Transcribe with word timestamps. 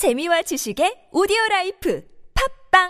재미와 0.00 0.40
지식의 0.40 1.12
오디오 1.12 1.36
라이프 1.50 2.02
팝빵 2.72 2.88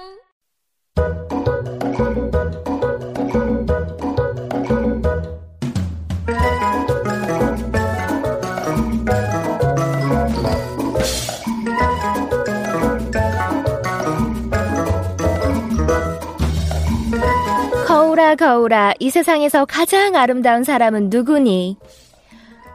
거울아 17.89 18.37
거울아 18.37 18.95
이 19.01 19.11
세상에서 19.11 19.65
가장 19.65 20.15
아름다운 20.15 20.63
사람은 20.63 21.11
누구니? 21.11 21.77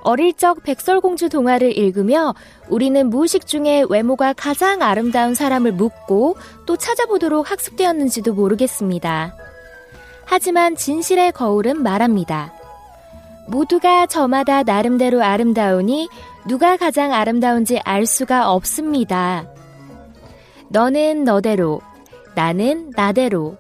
어릴 0.05 0.33
적 0.33 0.61
백설공주 0.61 1.29
동화를 1.29 1.75
읽으며 1.75 2.35
우리는 2.69 3.09
무의식 3.09 3.47
중에 3.47 3.83
외모가 3.89 4.33
가장 4.33 4.83
아름다운 4.83 5.33
사람을 5.33 5.71
묻고 5.71 6.37
또 6.68 6.77
찾아보도록 6.77 7.50
학습되었는지도 7.50 8.36
모르겠습니다. 8.36 9.36
하지만 10.25 10.75
진실의 10.75 11.32
거울은 11.32 11.82
말합니다. 11.82 12.54
모두가 13.47 14.05
저마다 14.05 14.61
나름대로 14.61 15.23
아름다우니 15.23 16.07
누가 16.47 16.77
가장 16.77 17.11
아름다운지 17.11 17.79
알 17.83 18.05
수가 18.05 18.51
없습니다. 18.51 19.47
너는 20.69 21.24
너대로, 21.24 21.82
나는 22.35 22.91
나대로, 22.96 23.57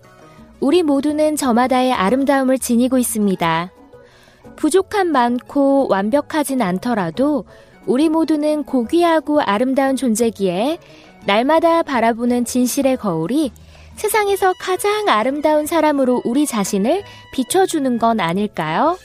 우리 0.59 0.83
모두는 0.83 1.37
저마다의 1.37 1.91
아름다움을 1.93 2.59
지니고 2.59 2.99
있습니다. 2.99 3.71
부족함 4.55 5.11
많고 5.11 5.87
완벽하진 5.89 6.61
않더라도 6.61 7.45
우리 7.85 8.09
모두는 8.09 8.63
고귀하고 8.63 9.41
아름다운 9.41 9.95
존재기에 9.95 10.79
날마다 11.25 11.83
바라보는 11.83 12.45
진실의 12.45 12.97
거울이 12.97 13.51
세상에서 13.95 14.53
가장 14.59 15.07
아름다운 15.07 15.65
사람으로 15.65 16.21
우리 16.25 16.45
자신을 16.45 17.03
비춰주는 17.33 17.97
건 17.97 18.19
아닐까요? 18.19 18.97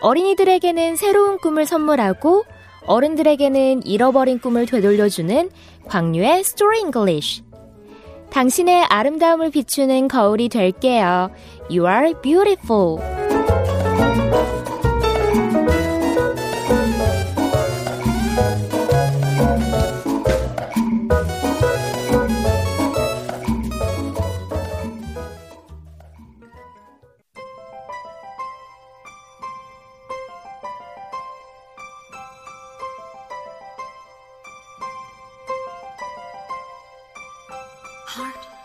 어린이들에게는 0.00 0.96
새로운 0.96 1.38
꿈을 1.38 1.66
선물하고 1.66 2.44
어른들에게는 2.86 3.84
잃어버린 3.84 4.38
꿈을 4.38 4.66
되돌려주는 4.66 5.50
광유의 5.86 6.44
Story 6.44 6.80
English. 6.80 7.42
당신의 8.30 8.84
아름다움을 8.84 9.50
비추는 9.50 10.08
거울이 10.08 10.48
될게요. 10.48 11.30
You 11.70 11.88
are 11.88 12.14
beautiful. 12.22 13.25
Heart, 38.16 38.55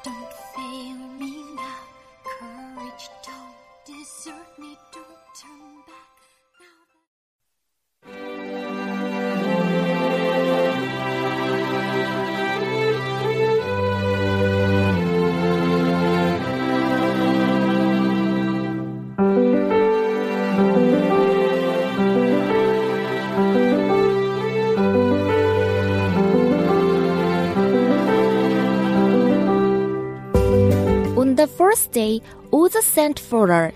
the 31.41 31.47
first 31.47 31.91
day, 31.91 32.21
Oza 32.51 32.83
sent 32.83 33.19
for 33.19 33.47
her. 33.47 33.73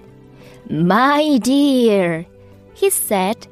My 0.69 1.39
dear, 1.41 2.27
he 2.75 2.91
said, 2.91 3.47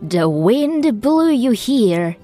the 0.00 0.28
wind 0.28 1.00
blew 1.00 1.30
you 1.30 1.50
here, 1.50 2.16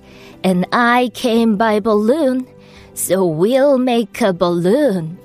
and 0.44 0.66
I 0.70 1.10
came 1.14 1.56
by 1.56 1.80
balloon, 1.80 2.46
so 2.94 3.26
we'll 3.26 3.76
make 3.76 4.20
a 4.20 4.32
balloon. 4.32 5.18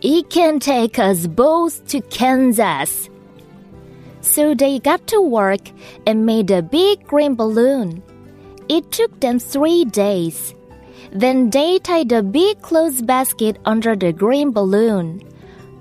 It 0.00 0.30
can 0.30 0.60
take 0.60 0.96
us 1.00 1.26
both 1.26 1.84
to 1.88 2.00
Kansas. 2.02 3.10
So 4.20 4.54
they 4.54 4.78
got 4.78 5.08
to 5.08 5.20
work 5.20 5.64
and 6.06 6.24
made 6.24 6.52
a 6.52 6.62
big 6.62 7.04
green 7.04 7.34
balloon. 7.34 8.00
It 8.68 8.92
took 8.92 9.18
them 9.18 9.40
three 9.40 9.86
days. 9.86 10.54
Then 11.12 11.50
they 11.50 11.78
tied 11.78 12.12
a 12.12 12.22
big 12.22 12.60
clothes 12.62 13.02
basket 13.02 13.58
under 13.64 13.96
the 13.96 14.12
green 14.12 14.50
balloon. 14.52 15.22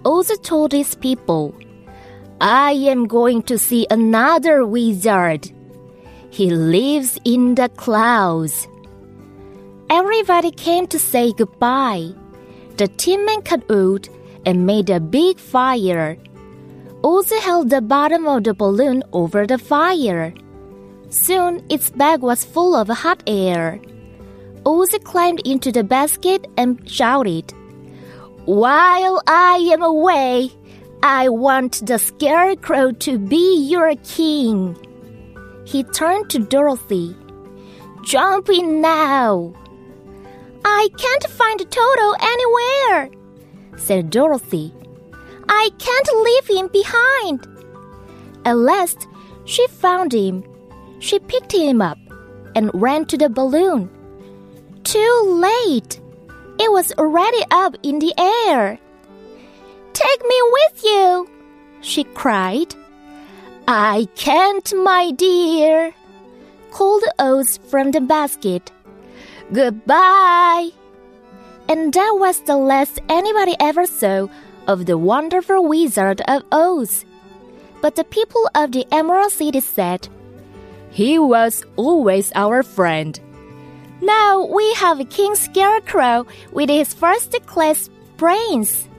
Oz 0.05 0.31
told 0.43 0.71
his 0.71 0.95
people, 0.95 1.55
I 2.39 2.73
am 2.73 3.07
going 3.07 3.43
to 3.43 3.57
see 3.57 3.87
another 3.89 4.65
wizard. 4.65 5.51
He 6.29 6.49
lives 6.49 7.17
in 7.23 7.55
the 7.55 7.69
clouds. 7.69 8.67
Everybody 9.89 10.51
came 10.51 10.87
to 10.87 10.99
say 10.99 11.31
goodbye. 11.31 12.11
The 12.77 12.87
tin 12.87 13.25
man 13.25 13.41
cut 13.41 13.67
wood 13.69 14.09
and 14.45 14.65
made 14.65 14.89
a 14.89 14.99
big 14.99 15.39
fire. 15.39 16.17
Oz 17.03 17.31
held 17.31 17.69
the 17.69 17.81
bottom 17.81 18.27
of 18.27 18.43
the 18.43 18.53
balloon 18.53 19.03
over 19.13 19.47
the 19.47 19.57
fire. 19.57 20.33
Soon 21.09 21.63
its 21.69 21.89
bag 21.89 22.21
was 22.21 22.43
full 22.43 22.75
of 22.75 22.89
hot 22.89 23.23
air. 23.27 23.79
Oz 24.65 24.89
climbed 25.03 25.41
into 25.45 25.71
the 25.71 25.83
basket 25.83 26.47
and 26.57 26.89
shouted, 26.89 27.53
While 28.45 29.21
I 29.27 29.57
am 29.71 29.83
away, 29.83 30.51
I 31.03 31.29
want 31.29 31.85
the 31.85 31.99
scarecrow 31.99 32.91
to 32.91 33.19
be 33.19 33.67
your 33.69 33.93
king. 34.03 34.75
He 35.65 35.83
turned 35.83 36.29
to 36.31 36.39
Dorothy. 36.39 37.15
Jump 38.03 38.49
in 38.49 38.81
now. 38.81 39.53
I 40.63 40.89
can't 40.97 41.27
find 41.27 41.59
Toto 41.59 42.15
anywhere, 42.19 43.09
said 43.77 44.09
Dorothy. 44.09 44.73
I 45.47 45.69
can't 45.77 46.09
leave 46.23 46.57
him 46.57 46.69
behind. 46.73 47.47
At 48.45 48.57
last, 48.57 49.07
she 49.45 49.67
found 49.67 50.11
him. 50.11 50.43
She 50.99 51.19
picked 51.19 51.51
him 51.51 51.83
up 51.83 51.99
and 52.55 52.71
ran 52.73 53.05
to 53.05 53.17
the 53.17 53.29
balloon. 53.29 53.94
Too 54.85 55.21
late. 55.25 55.99
It 56.59 56.71
was 56.71 56.91
already 56.93 57.43
up 57.49 57.75
in 57.81 57.97
the 57.97 58.13
air. 58.17 58.77
Take 59.93 60.21
me 60.21 60.39
with 60.53 60.83
you, 60.83 61.29
she 61.81 62.03
cried. 62.03 62.75
I 63.67 64.07
can't, 64.13 64.71
my 64.75 65.09
dear, 65.09 65.91
called 66.69 67.03
Oz 67.17 67.57
from 67.67 67.91
the 67.91 67.99
basket. 67.99 68.71
Goodbye. 69.51 70.69
And 71.67 71.91
that 71.91 72.17
was 72.19 72.41
the 72.41 72.55
last 72.55 72.99
anybody 73.09 73.55
ever 73.59 73.87
saw 73.87 74.27
of 74.67 74.85
the 74.85 74.99
wonderful 74.99 75.65
wizard 75.65 76.21
of 76.27 76.43
Oz. 76.51 77.05
But 77.81 77.95
the 77.95 78.03
people 78.03 78.47
of 78.53 78.71
the 78.71 78.85
Emerald 78.91 79.31
City 79.31 79.61
said, 79.61 80.07
He 80.91 81.17
was 81.17 81.63
always 81.75 82.31
our 82.35 82.61
friend. 82.61 83.19
Now 84.01 84.45
we 84.45 84.73
have 84.75 85.09
King 85.09 85.35
Scarecrow 85.35 86.25
with 86.53 86.69
his 86.69 86.93
first 86.95 87.37
class 87.47 87.89
brains. 88.17 88.89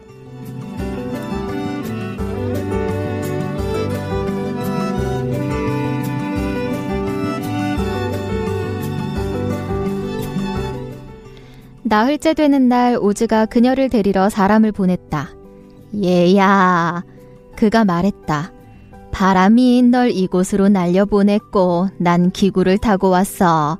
나흘째 11.82 12.34
되는 12.34 12.68
날 12.68 12.98
오즈가 13.00 13.46
그녀를 13.46 13.88
데리러 13.88 14.28
사람을 14.28 14.72
보냈다. 14.72 15.30
얘야, 16.02 17.04
그가 17.54 17.84
말했다. 17.84 18.52
바람이 19.12 19.82
널 19.82 20.10
이곳으로 20.10 20.68
날려보냈고 20.68 21.88
난 21.98 22.32
기구를 22.32 22.78
타고 22.78 23.08
왔어. 23.08 23.78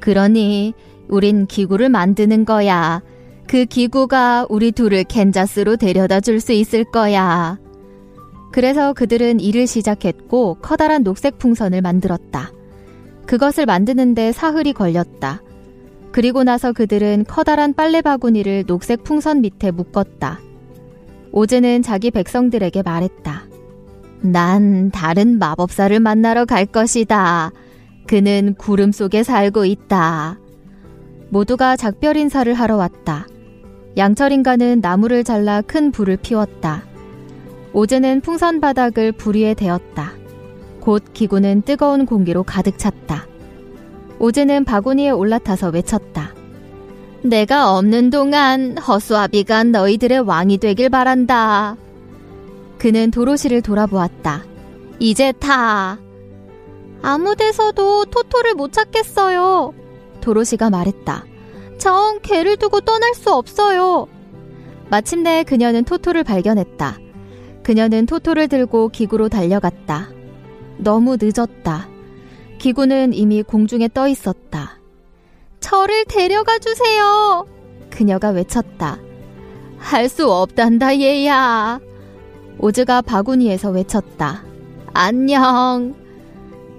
그러니 0.00 0.74
우린 1.08 1.46
기구를 1.46 1.88
만드는 1.88 2.44
거야. 2.44 3.02
그 3.46 3.64
기구가 3.64 4.46
우리 4.48 4.72
둘을 4.72 5.04
캔자스로 5.04 5.76
데려다 5.76 6.20
줄 6.20 6.40
수 6.40 6.52
있을 6.52 6.84
거야. 6.84 7.58
그래서 8.52 8.92
그들은 8.92 9.40
일을 9.40 9.66
시작했고 9.66 10.58
커다란 10.60 11.02
녹색 11.04 11.38
풍선을 11.38 11.82
만들었다. 11.82 12.52
그것을 13.26 13.66
만드는데 13.66 14.32
사흘이 14.32 14.72
걸렸다. 14.72 15.42
그리고 16.12 16.42
나서 16.42 16.72
그들은 16.72 17.24
커다란 17.28 17.74
빨래 17.74 18.02
바구니를 18.02 18.64
녹색 18.66 19.04
풍선 19.04 19.40
밑에 19.40 19.70
묶었다. 19.70 20.40
오즈는 21.32 21.82
자기 21.82 22.10
백성들에게 22.10 22.82
말했다. 22.82 23.44
난 24.22 24.90
다른 24.90 25.38
마법사를 25.38 25.98
만나러 26.00 26.44
갈 26.44 26.66
것이다. 26.66 27.52
그는 28.06 28.54
구름 28.58 28.92
속에 28.92 29.22
살고 29.22 29.64
있다. 29.64 30.38
모두가 31.30 31.76
작별 31.76 32.16
인사를 32.16 32.52
하러 32.52 32.76
왔다. 32.76 33.26
양철 33.96 34.32
인간은 34.32 34.80
나무를 34.80 35.24
잘라 35.24 35.62
큰 35.62 35.92
불을 35.92 36.16
피웠다. 36.16 36.84
오즈는 37.72 38.20
풍선 38.20 38.60
바닥을 38.60 39.12
불 39.12 39.36
위에 39.36 39.54
대었다. 39.54 40.12
곧 40.80 41.04
기구는 41.12 41.62
뜨거운 41.62 42.06
공기로 42.06 42.42
가득 42.42 42.78
찼다. 42.78 43.26
오즈는 44.18 44.64
바구니에 44.64 45.10
올라타서 45.10 45.70
외쳤다. 45.70 46.34
내가 47.22 47.76
없는 47.76 48.10
동안 48.10 48.76
허수아비가 48.78 49.64
너희들의 49.64 50.20
왕이 50.20 50.58
되길 50.58 50.88
바란다. 50.88 51.76
그는 52.78 53.10
도로시를 53.10 53.62
돌아보았다. 53.62 54.44
이제 54.98 55.32
타. 55.32 55.98
아무 57.02 57.34
데서도 57.36 58.06
토토를 58.06 58.54
못 58.54 58.72
찾겠어요. 58.72 59.72
도로시가 60.20 60.70
말했다. 60.70 61.24
전 61.78 62.20
개를 62.20 62.56
두고 62.56 62.80
떠날 62.82 63.14
수 63.14 63.32
없어요. 63.32 64.06
마침내 64.90 65.44
그녀는 65.44 65.84
토토를 65.84 66.24
발견했다. 66.24 66.98
그녀는 67.62 68.06
토토를 68.06 68.48
들고 68.48 68.88
기구로 68.90 69.28
달려갔다. 69.28 70.10
너무 70.78 71.16
늦었다. 71.20 71.88
기구는 72.58 73.14
이미 73.14 73.42
공중에 73.42 73.88
떠 73.88 74.08
있었다. 74.08 74.78
저를 75.60 76.04
데려가 76.04 76.58
주세요. 76.58 77.46
그녀가 77.90 78.28
외쳤다. 78.30 78.98
할 79.78 80.08
수 80.10 80.30
없단다, 80.30 80.98
얘야. 80.98 81.80
오즈가 82.58 83.00
바구니에서 83.00 83.70
외쳤다. 83.70 84.44
안녕. 84.92 85.94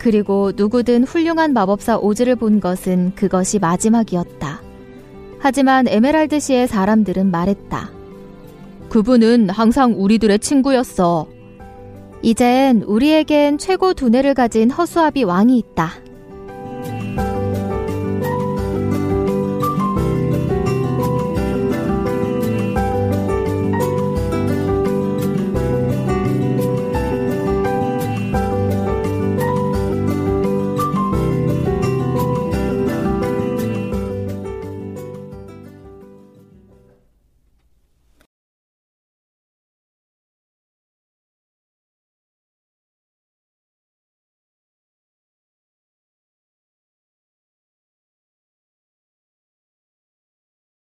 그리고 0.01 0.51
누구든 0.55 1.03
훌륭한 1.03 1.53
마법사 1.53 1.99
오즈를 1.99 2.35
본 2.35 2.59
것은 2.59 3.11
그것이 3.13 3.59
마지막이었다. 3.59 4.59
하지만 5.37 5.87
에메랄드시의 5.87 6.67
사람들은 6.67 7.29
말했다. 7.29 7.91
그분은 8.89 9.51
항상 9.51 9.93
우리들의 9.95 10.39
친구였어. 10.39 11.27
이젠 12.23 12.81
우리에겐 12.81 13.59
최고 13.59 13.93
두뇌를 13.93 14.33
가진 14.33 14.71
허수아비 14.71 15.23
왕이 15.23 15.59
있다. 15.59 15.91